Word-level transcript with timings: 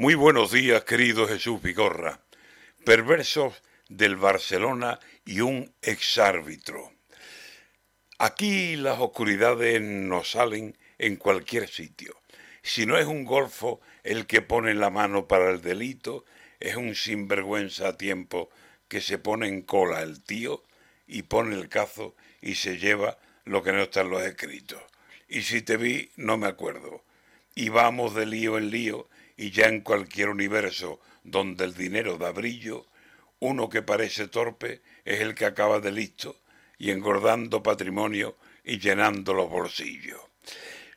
Muy 0.00 0.14
buenos 0.14 0.52
días, 0.52 0.84
querido 0.84 1.26
Jesús 1.26 1.60
Vigorra. 1.60 2.20
Perversos 2.84 3.60
del 3.88 4.14
Barcelona 4.14 5.00
y 5.24 5.40
un 5.40 5.74
exárbitro. 5.82 6.92
Aquí 8.16 8.76
las 8.76 9.00
oscuridades 9.00 9.82
nos 9.82 10.30
salen 10.30 10.78
en 10.98 11.16
cualquier 11.16 11.66
sitio. 11.68 12.16
Si 12.62 12.86
no 12.86 12.96
es 12.96 13.06
un 13.06 13.24
golfo 13.24 13.80
el 14.04 14.28
que 14.28 14.40
pone 14.40 14.72
la 14.74 14.88
mano 14.88 15.26
para 15.26 15.50
el 15.50 15.62
delito, 15.62 16.24
es 16.60 16.76
un 16.76 16.94
sinvergüenza 16.94 17.88
a 17.88 17.96
tiempo 17.96 18.50
que 18.86 19.00
se 19.00 19.18
pone 19.18 19.48
en 19.48 19.62
cola 19.62 20.02
el 20.02 20.22
tío 20.22 20.62
y 21.08 21.22
pone 21.22 21.56
el 21.56 21.68
cazo 21.68 22.14
y 22.40 22.54
se 22.54 22.78
lleva 22.78 23.18
lo 23.44 23.64
que 23.64 23.72
no 23.72 23.82
está 23.82 24.02
en 24.02 24.10
los 24.10 24.22
escritos. 24.22 24.80
Y 25.28 25.42
si 25.42 25.60
te 25.60 25.76
vi, 25.76 26.12
no 26.14 26.36
me 26.36 26.46
acuerdo. 26.46 27.02
Y 27.56 27.70
vamos 27.70 28.14
de 28.14 28.26
lío 28.26 28.58
en 28.58 28.70
lío 28.70 29.08
y 29.38 29.52
ya 29.52 29.68
en 29.68 29.80
cualquier 29.80 30.28
universo 30.28 31.00
donde 31.22 31.64
el 31.64 31.74
dinero 31.74 32.18
da 32.18 32.32
brillo, 32.32 32.86
uno 33.38 33.68
que 33.68 33.82
parece 33.82 34.26
torpe 34.26 34.82
es 35.04 35.20
el 35.20 35.34
que 35.34 35.46
acaba 35.46 35.78
de 35.78 35.92
listo 35.92 36.40
y 36.76 36.90
engordando 36.90 37.62
patrimonio 37.62 38.36
y 38.64 38.78
llenando 38.78 39.32
los 39.32 39.48
bolsillos. 39.48 40.20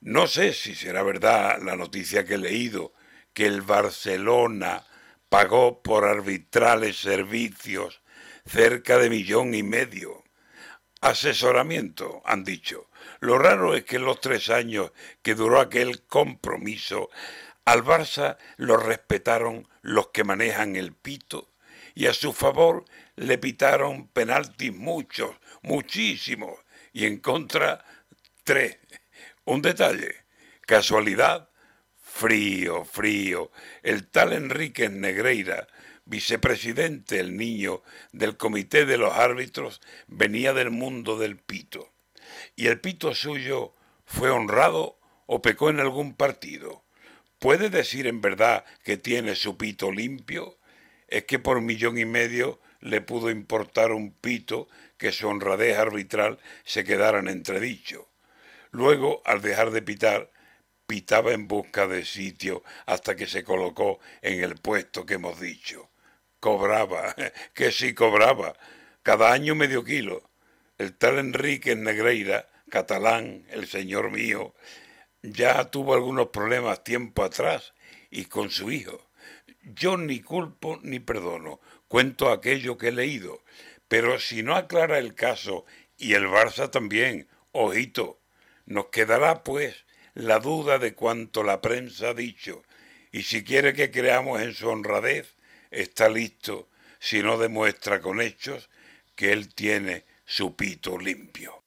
No 0.00 0.26
sé 0.26 0.52
si 0.52 0.74
será 0.74 1.04
verdad 1.04 1.62
la 1.62 1.76
noticia 1.76 2.24
que 2.24 2.34
he 2.34 2.38
leído, 2.38 2.92
que 3.32 3.46
el 3.46 3.62
Barcelona 3.62 4.84
pagó 5.28 5.80
por 5.80 6.04
arbitrales 6.04 6.96
servicios 6.96 8.02
cerca 8.44 8.98
de 8.98 9.10
millón 9.10 9.54
y 9.54 9.62
medio. 9.62 10.23
Asesoramiento, 11.04 12.22
han 12.24 12.44
dicho. 12.44 12.88
Lo 13.20 13.38
raro 13.38 13.74
es 13.74 13.84
que 13.84 13.96
en 13.96 14.06
los 14.06 14.22
tres 14.22 14.48
años 14.48 14.90
que 15.20 15.34
duró 15.34 15.60
aquel 15.60 16.06
compromiso 16.06 17.10
al 17.66 17.84
Barça 17.84 18.38
lo 18.56 18.78
respetaron 18.78 19.68
los 19.82 20.08
que 20.08 20.24
manejan 20.24 20.76
el 20.76 20.94
pito 20.94 21.50
y 21.94 22.06
a 22.06 22.14
su 22.14 22.32
favor 22.32 22.86
le 23.16 23.36
pitaron 23.36 24.08
penaltis 24.08 24.74
muchos, 24.74 25.36
muchísimos, 25.60 26.58
y 26.94 27.04
en 27.04 27.18
contra 27.18 27.84
tres. 28.42 28.78
Un 29.44 29.60
detalle, 29.60 30.24
casualidad, 30.62 31.50
frío, 32.14 32.84
frío. 32.84 33.50
El 33.82 34.06
tal 34.06 34.32
Enrique 34.32 34.88
Negreira, 34.88 35.66
vicepresidente, 36.04 37.18
el 37.18 37.36
niño 37.36 37.82
del 38.12 38.36
comité 38.36 38.86
de 38.86 38.98
los 38.98 39.12
árbitros, 39.12 39.80
venía 40.06 40.52
del 40.52 40.70
mundo 40.70 41.18
del 41.18 41.38
pito. 41.38 41.92
Y 42.54 42.68
el 42.68 42.80
pito 42.80 43.16
suyo 43.16 43.74
fue 44.06 44.30
honrado 44.30 44.96
o 45.26 45.42
pecó 45.42 45.70
en 45.70 45.80
algún 45.80 46.14
partido. 46.14 46.84
¿Puede 47.40 47.68
decir 47.68 48.06
en 48.06 48.20
verdad 48.20 48.64
que 48.84 48.96
tiene 48.96 49.34
su 49.34 49.56
pito 49.56 49.90
limpio? 49.90 50.56
Es 51.08 51.24
que 51.24 51.40
por 51.40 51.60
millón 51.62 51.98
y 51.98 52.04
medio 52.04 52.60
le 52.78 53.00
pudo 53.00 53.28
importar 53.28 53.90
un 53.90 54.12
pito 54.12 54.68
que 54.98 55.10
su 55.10 55.26
honradez 55.26 55.76
arbitral 55.78 56.38
se 56.64 56.84
quedara 56.84 57.18
en 57.18 57.26
entredicho. 57.26 58.08
Luego, 58.70 59.20
al 59.24 59.42
dejar 59.42 59.72
de 59.72 59.82
pitar, 59.82 60.30
pitaba 60.86 61.32
en 61.32 61.48
busca 61.48 61.86
de 61.86 62.04
sitio 62.04 62.62
hasta 62.86 63.16
que 63.16 63.26
se 63.26 63.44
colocó 63.44 64.00
en 64.22 64.42
el 64.42 64.56
puesto 64.56 65.06
que 65.06 65.14
hemos 65.14 65.40
dicho. 65.40 65.90
Cobraba, 66.40 67.14
que 67.54 67.72
sí 67.72 67.94
cobraba, 67.94 68.54
cada 69.02 69.32
año 69.32 69.54
medio 69.54 69.84
kilo. 69.84 70.30
El 70.78 70.94
tal 70.96 71.18
Enrique 71.18 71.76
Negreira, 71.76 72.48
catalán, 72.68 73.46
el 73.50 73.68
señor 73.68 74.10
mío, 74.10 74.54
ya 75.22 75.70
tuvo 75.70 75.94
algunos 75.94 76.28
problemas 76.28 76.84
tiempo 76.84 77.22
atrás 77.22 77.74
y 78.10 78.26
con 78.26 78.50
su 78.50 78.70
hijo. 78.70 79.08
Yo 79.62 79.96
ni 79.96 80.20
culpo 80.20 80.78
ni 80.82 81.00
perdono, 81.00 81.60
cuento 81.88 82.30
aquello 82.30 82.76
que 82.76 82.88
he 82.88 82.92
leído, 82.92 83.42
pero 83.88 84.18
si 84.18 84.42
no 84.42 84.56
aclara 84.56 84.98
el 84.98 85.14
caso 85.14 85.64
y 85.96 86.14
el 86.14 86.26
Barça 86.26 86.70
también, 86.70 87.28
ojito, 87.52 88.20
nos 88.66 88.86
quedará 88.86 89.42
pues 89.44 89.83
la 90.14 90.38
duda 90.38 90.78
de 90.78 90.94
cuanto 90.94 91.42
la 91.42 91.60
prensa 91.60 92.10
ha 92.10 92.14
dicho, 92.14 92.62
y 93.10 93.22
si 93.22 93.44
quiere 93.44 93.74
que 93.74 93.90
creamos 93.90 94.40
en 94.42 94.54
su 94.54 94.68
honradez, 94.68 95.34
está 95.70 96.08
listo 96.08 96.68
si 97.00 97.22
no 97.22 97.36
demuestra 97.36 98.00
con 98.00 98.20
hechos 98.20 98.70
que 99.14 99.32
él 99.32 99.54
tiene 99.54 100.04
su 100.24 100.56
pito 100.56 100.98
limpio. 100.98 101.63